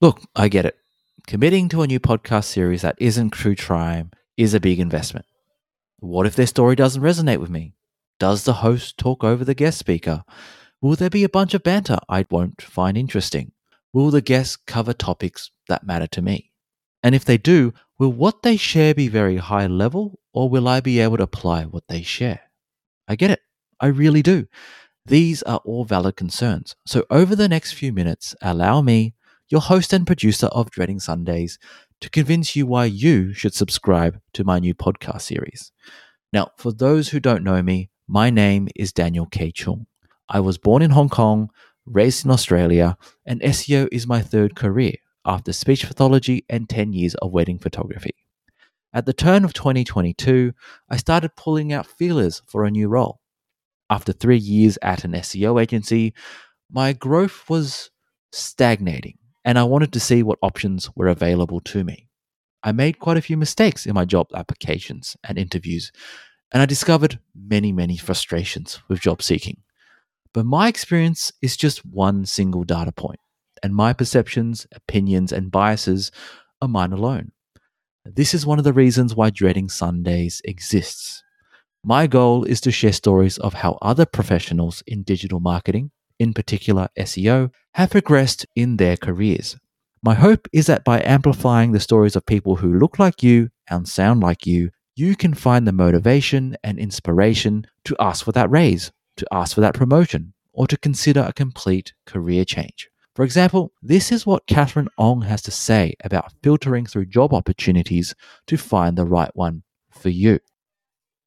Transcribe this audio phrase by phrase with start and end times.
[0.00, 0.76] Look, I get it.
[1.26, 5.26] Committing to a new podcast series that isn't true crime is a big investment.
[5.98, 7.74] What if their story doesn't resonate with me?
[8.20, 10.22] Does the host talk over the guest speaker?
[10.80, 13.50] Will there be a bunch of banter I won't find interesting?
[13.92, 16.52] Will the guests cover topics that matter to me?
[17.02, 20.78] And if they do, will what they share be very high level or will I
[20.78, 22.42] be able to apply what they share?
[23.08, 23.40] I get it.
[23.80, 24.46] I really do.
[25.06, 26.76] These are all valid concerns.
[26.86, 29.14] So, over the next few minutes, allow me,
[29.48, 31.58] your host and producer of Dreading Sundays,
[32.00, 35.72] to convince you why you should subscribe to my new podcast series.
[36.32, 39.50] Now, for those who don't know me, my name is Daniel K.
[39.50, 39.86] Cheung.
[40.28, 41.50] I was born in Hong Kong,
[41.86, 47.14] raised in Australia, and SEO is my third career after speech pathology and 10 years
[47.16, 48.14] of wedding photography.
[48.92, 50.52] At the turn of 2022,
[50.88, 53.20] I started pulling out feelers for a new role.
[53.90, 56.14] After three years at an SEO agency,
[56.70, 57.90] my growth was
[58.32, 62.06] stagnating, and I wanted to see what options were available to me.
[62.62, 65.90] I made quite a few mistakes in my job applications and interviews,
[66.52, 69.62] and I discovered many, many frustrations with job seeking.
[70.34, 73.20] But my experience is just one single data point,
[73.62, 76.12] and my perceptions, opinions, and biases
[76.60, 77.32] are mine alone.
[78.04, 81.22] This is one of the reasons why Dreading Sundays exists.
[81.82, 86.88] My goal is to share stories of how other professionals in digital marketing, in particular
[86.98, 89.56] SEO, have progressed in their careers.
[90.02, 93.88] My hope is that by amplifying the stories of people who look like you and
[93.88, 98.92] sound like you, you can find the motivation and inspiration to ask for that raise,
[99.16, 102.88] to ask for that promotion, or to consider a complete career change.
[103.14, 108.14] For example, this is what Catherine Ong has to say about filtering through job opportunities
[108.46, 110.38] to find the right one for you.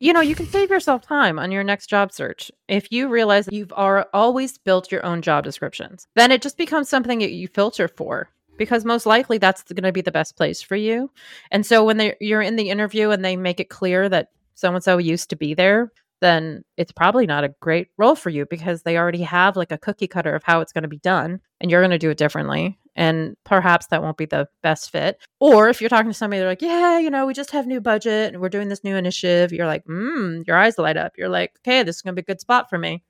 [0.00, 2.52] You know, you can save yourself time on your next job search.
[2.68, 6.88] If you realize you've are always built your own job descriptions, then it just becomes
[6.88, 10.62] something that you filter for because most likely that's going to be the best place
[10.62, 11.10] for you.
[11.50, 14.84] And so when you're in the interview and they make it clear that so and
[14.84, 15.90] so used to be there,
[16.20, 19.78] then it's probably not a great role for you because they already have like a
[19.78, 22.18] cookie cutter of how it's going to be done and you're going to do it
[22.18, 22.78] differently.
[22.98, 25.20] And perhaps that won't be the best fit.
[25.38, 27.80] Or if you're talking to somebody, they're like, yeah, you know, we just have new
[27.80, 29.52] budget and we're doing this new initiative.
[29.52, 31.12] You're like, hmm, your eyes light up.
[31.16, 33.04] You're like, okay, this is going to be a good spot for me.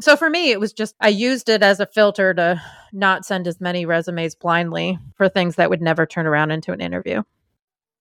[0.00, 3.46] So for me, it was just, I used it as a filter to not send
[3.46, 7.22] as many resumes blindly for things that would never turn around into an interview.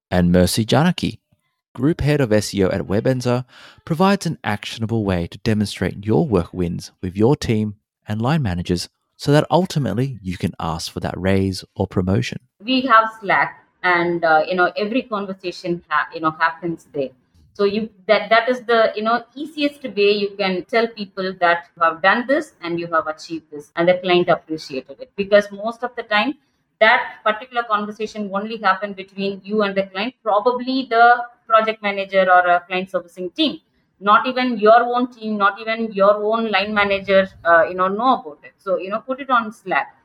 [0.09, 1.19] And Mercy Janaki,
[1.75, 3.43] Group Head of SEO at Webenza,
[3.83, 7.75] provides an actionable way to demonstrate your work wins with your team
[8.07, 12.39] and line managers so that ultimately you can ask for that raise or promotion.
[12.59, 17.09] We have Slack and uh, you know every conversation ha- you know happens there.
[17.53, 21.69] So you that that is the you know easiest way you can tell people that
[21.75, 25.11] you have done this and you have achieved this and the client appreciated it.
[25.15, 26.35] Because most of the time
[26.79, 32.41] that particular conversation only happened between you and the client probably the project manager or
[32.55, 33.59] a client servicing team
[33.99, 38.19] not even your own team not even your own line manager uh, you know know
[38.19, 38.53] about it.
[38.57, 39.95] So you know put it on slack.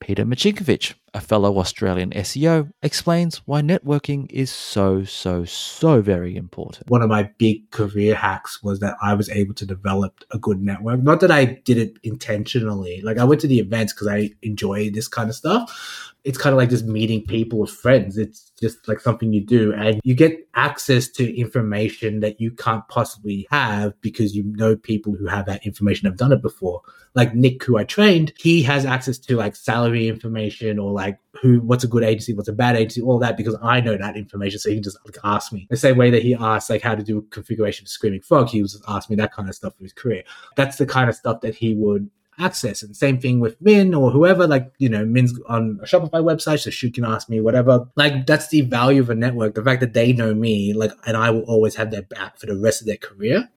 [0.00, 6.90] Peter Machinkovich, a fellow Australian SEO, explains why networking is so, so, so very important.
[6.90, 10.62] One of my big career hacks was that I was able to develop a good
[10.62, 11.02] network.
[11.02, 13.00] Not that I did it intentionally.
[13.02, 16.14] Like I went to the events because I enjoy this kind of stuff.
[16.24, 18.18] It's kind of like just meeting people with friends.
[18.18, 22.86] It's just like something you do and you get access to information that you can't
[22.88, 26.82] possibly have because you know people who have that information have done it before
[27.14, 31.60] like nick who i trained he has access to like salary information or like who
[31.60, 34.58] what's a good agency what's a bad agency all that because i know that information
[34.58, 36.94] so he can just like ask me the same way that he asked like how
[36.94, 39.84] to do configuration for screaming frog he was just me that kind of stuff for
[39.84, 40.22] his career
[40.56, 42.82] that's the kind of stuff that he would access.
[42.82, 46.60] And same thing with Min or whoever, like, you know, Min's on a Shopify website,
[46.60, 47.86] so she can ask me whatever.
[47.96, 49.54] Like, that's the value of a network.
[49.54, 52.46] The fact that they know me, like, and I will always have their back for
[52.46, 53.48] the rest of their career.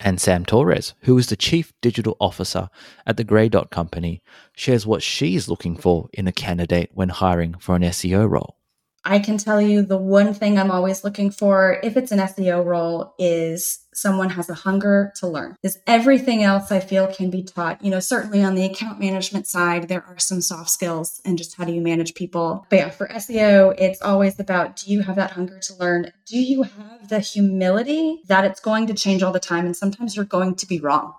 [0.00, 2.70] And Sam Torres, who is the Chief Digital Officer
[3.04, 4.22] at the Gray Dot Company,
[4.54, 8.56] shares what she is looking for in a candidate when hiring for an SEO role.
[9.04, 12.64] I can tell you the one thing I'm always looking for, if it's an SEO
[12.64, 15.56] role, is someone has a hunger to learn.
[15.60, 17.82] Because everything else I feel can be taught.
[17.84, 21.56] You know, certainly on the account management side, there are some soft skills and just
[21.56, 22.66] how do you manage people.
[22.70, 26.12] But yeah, for SEO, it's always about do you have that hunger to learn?
[26.26, 29.66] Do you have the humility that it's going to change all the time?
[29.66, 31.14] And sometimes you're going to be wrong.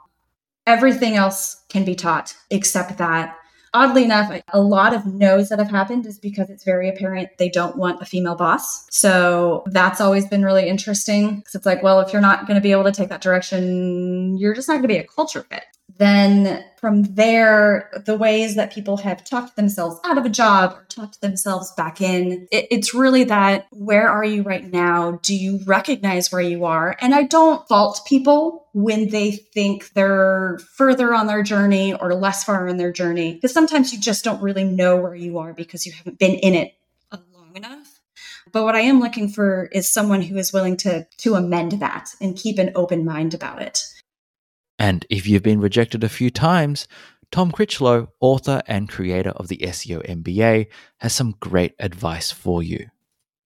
[0.68, 3.36] Everything else can be taught except that
[3.74, 7.50] oddly enough, a lot of no's that have happened is because it's very apparent they
[7.50, 8.86] don't want a female boss.
[8.90, 12.62] So that's always been really interesting because it's like, well, if you're not going to
[12.62, 15.64] be able to take that direction, you're just not going to be a culture fit.
[16.00, 20.86] Then from there, the ways that people have talked themselves out of a job or
[20.86, 25.20] talked themselves back in, it, it's really that where are you right now?
[25.22, 26.96] Do you recognize where you are?
[27.02, 32.46] And I don't fault people when they think they're further on their journey or less
[32.46, 35.86] far in their journey, because sometimes you just don't really know where you are because
[35.86, 36.76] you haven't been in it
[37.12, 38.00] long enough.
[38.52, 42.10] But what I am looking for is someone who is willing to to amend that
[42.22, 43.86] and keep an open mind about it.
[44.80, 46.88] And if you've been rejected a few times,
[47.32, 50.68] Tom Critchlow, author and creator of the SEO MBA,
[50.98, 52.88] has some great advice for you.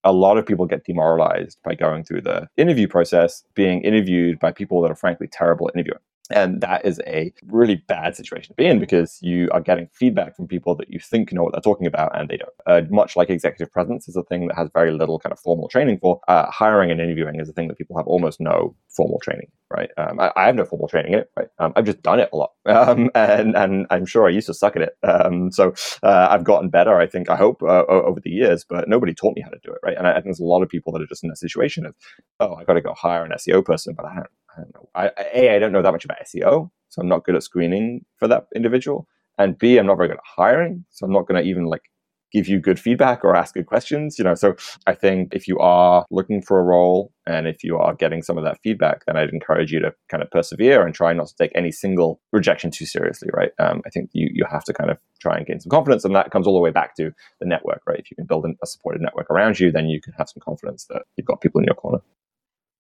[0.05, 4.51] A lot of people get demoralized by going through the interview process, being interviewed by
[4.51, 5.99] people that are frankly terrible at interviewing.
[6.29, 10.35] And that is a really bad situation to be in because you are getting feedback
[10.35, 12.53] from people that you think know what they're talking about and they don't.
[12.65, 15.67] Uh, much like executive presence is a thing that has very little kind of formal
[15.67, 19.19] training for, uh, hiring and interviewing is a thing that people have almost no formal
[19.19, 19.89] training, right?
[19.97, 21.47] Um, I, I, have no formal training in it, right?
[21.59, 22.51] Um, I've just done it a lot.
[22.65, 24.97] Um, and, and I'm sure I used to suck at it.
[25.03, 28.89] Um, so uh, I've gotten better, I think, I hope, uh, over the years, but
[28.89, 29.97] nobody taught me how to do it, right?
[29.97, 31.85] And I, I think there's a lot of people that are just in that situation
[31.85, 31.93] of,
[32.39, 34.89] oh, I've got to go hire an SEO person, but I don't I don't know.
[34.95, 38.05] I, a, I don't know that much about SEO, so I'm not good at screening
[38.17, 39.07] for that individual.
[39.37, 41.89] And B, I'm not very good at hiring, so I'm not going to even like
[42.33, 44.17] give you good feedback or ask good questions.
[44.17, 44.55] You know, so
[44.87, 48.37] I think if you are looking for a role and if you are getting some
[48.37, 51.35] of that feedback, then I'd encourage you to kind of persevere and try not to
[51.35, 53.29] take any single rejection too seriously.
[53.33, 53.51] Right?
[53.59, 56.15] Um, I think you you have to kind of try and gain some confidence, and
[56.15, 57.81] that comes all the way back to the network.
[57.87, 57.99] Right?
[57.99, 60.85] If you can build a supported network around you, then you can have some confidence
[60.89, 61.99] that you've got people in your corner.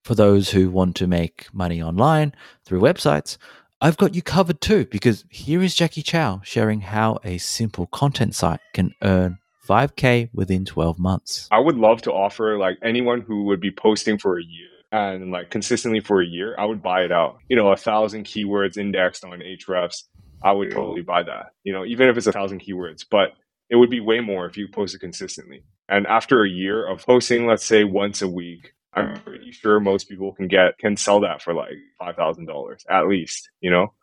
[0.03, 2.33] For those who want to make money online
[2.65, 3.37] through websites,
[3.79, 8.33] I've got you covered too, because here is Jackie Chu sharing how a simple content
[8.35, 11.47] site can earn 5K within 12 months.
[11.51, 15.31] I would love to offer like anyone who would be posting for a year and
[15.31, 17.39] like consistently for a year, I would buy it out.
[17.49, 20.03] You know, a thousand keywords indexed on Ahrefs,
[20.43, 21.47] I would totally buy that.
[21.63, 23.29] You know, even if it's a thousand keywords, but
[23.69, 25.63] it would be way more if you posted consistently.
[25.89, 30.07] And after a year of posting, let's say once a week, I'm pretty sure most
[30.07, 33.49] people can get can sell that for like five thousand dollars at least.
[33.61, 33.93] You know,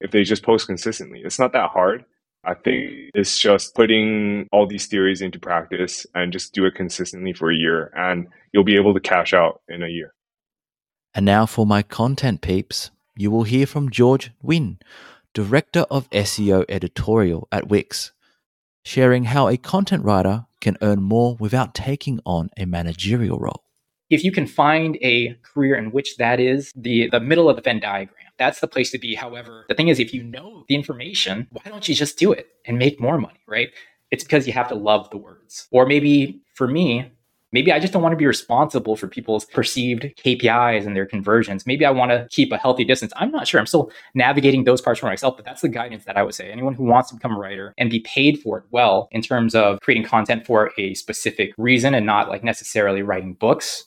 [0.00, 2.04] if they just post consistently, it's not that hard.
[2.46, 7.32] I think it's just putting all these theories into practice and just do it consistently
[7.32, 10.14] for a year, and you'll be able to cash out in a year.
[11.14, 14.78] And now for my content peeps, you will hear from George Nguyen,
[15.34, 18.12] Director of SEO Editorial at Wix,
[18.84, 23.66] sharing how a content writer can earn more without taking on a managerial role
[24.10, 27.62] if you can find a career in which that is the, the middle of the
[27.62, 29.14] Venn diagram, that's the place to be.
[29.14, 32.48] However, the thing is, if you know the information, why don't you just do it
[32.64, 33.70] and make more money, right?
[34.10, 35.66] It's because you have to love the words.
[35.70, 37.10] Or maybe for me,
[37.52, 41.66] maybe I just don't want to be responsible for people's perceived KPIs and their conversions.
[41.66, 43.12] Maybe I want to keep a healthy distance.
[43.16, 43.58] I'm not sure.
[43.58, 46.50] I'm still navigating those parts for myself, but that's the guidance that I would say.
[46.50, 49.54] Anyone who wants to become a writer and be paid for it well in terms
[49.54, 53.84] of creating content for a specific reason and not like necessarily writing books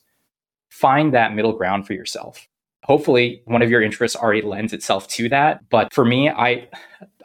[0.70, 2.48] find that middle ground for yourself.
[2.90, 5.62] Hopefully, one of your interests already lends itself to that.
[5.70, 6.68] But for me, I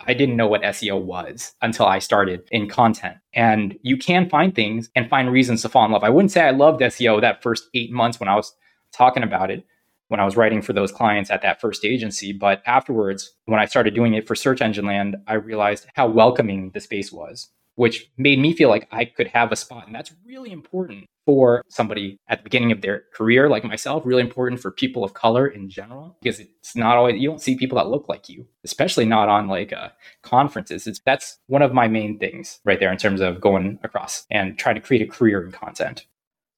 [0.06, 3.16] I didn't know what SEO was until I started in content.
[3.32, 6.04] And you can find things and find reasons to fall in love.
[6.04, 8.52] I wouldn't say I loved SEO that first eight months when I was
[8.92, 9.64] talking about it,
[10.08, 12.34] when I was writing for those clients at that first agency.
[12.34, 16.72] But afterwards, when I started doing it for Search Engine Land, I realized how welcoming
[16.74, 19.86] the space was which made me feel like I could have a spot.
[19.86, 24.22] And that's really important for somebody at the beginning of their career, like myself, really
[24.22, 27.76] important for people of color in general, because it's not always, you don't see people
[27.78, 29.88] that look like you, especially not on like uh,
[30.22, 30.86] conferences.
[30.86, 34.58] It's, that's one of my main things right there in terms of going across and
[34.58, 36.06] trying to create a career in content.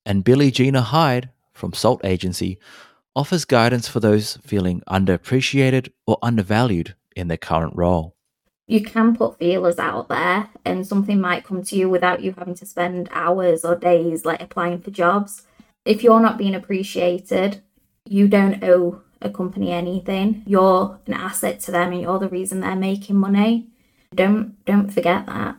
[0.05, 2.59] And Billie Geena Hyde from Salt Agency
[3.15, 8.16] offers guidance for those feeling underappreciated or undervalued in their current role
[8.67, 12.55] you can put feelers out there and something might come to you without you having
[12.55, 15.43] to spend hours or days like applying for jobs.
[15.85, 17.63] If you're not being appreciated,
[18.05, 20.43] you don't owe a company anything.
[20.47, 23.69] You're an asset to them and you're the reason they're making money.
[24.15, 25.57] Don't don't forget that.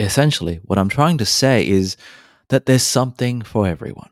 [0.00, 1.96] Essentially, what I'm trying to say is
[2.48, 4.10] that there's something for everyone.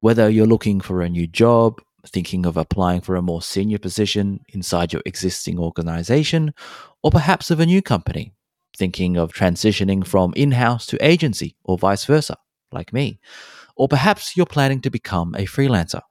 [0.00, 4.40] Whether you're looking for a new job, thinking of applying for a more senior position
[4.48, 6.54] inside your existing organization,
[7.02, 8.34] or perhaps of a new company,
[8.76, 12.36] thinking of transitioning from in house to agency or vice versa,
[12.72, 13.20] like me.
[13.76, 16.02] Or perhaps you're planning to become a freelancer.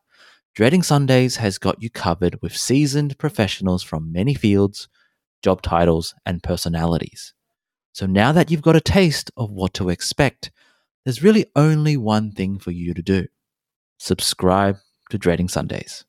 [0.56, 4.88] Dreading Sundays has got you covered with seasoned professionals from many fields,
[5.42, 7.34] job titles, and personalities.
[7.94, 10.52] So now that you've got a taste of what to expect,
[11.06, 13.28] there's really only one thing for you to do
[13.98, 14.78] subscribe
[15.14, 16.06] to Dreading Sundays.